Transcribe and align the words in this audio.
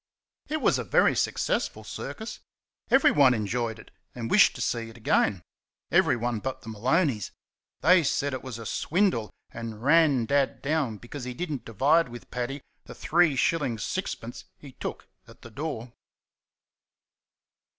It 0.47 0.61
was 0.61 0.79
a 0.79 0.83
very 0.83 1.15
successful 1.15 1.83
circus. 1.83 2.39
Everyone 2.89 3.35
enjoyed 3.35 3.77
it 3.77 3.91
and 4.15 4.31
wished 4.31 4.55
to 4.55 4.59
see 4.61 4.89
it 4.89 4.97
again 4.97 5.43
everyone 5.91 6.39
but 6.39 6.61
the 6.63 6.69
Maloneys. 6.69 7.29
They 7.81 8.01
said 8.03 8.33
it 8.33 8.41
was 8.41 8.57
a 8.57 8.65
swindle, 8.65 9.29
and 9.51 9.83
ran 9.83 10.25
Dad 10.25 10.63
down 10.63 10.97
because 10.97 11.23
he 11.25 11.35
did 11.35 11.51
n't 11.51 11.65
divide 11.65 12.09
with 12.09 12.31
Paddy 12.31 12.63
the 12.85 12.95
3s. 12.95 13.33
6d. 13.35 14.45
he 14.57 14.71
took 14.71 15.07
at 15.27 15.43
the 15.43 15.51
door. 15.51 15.93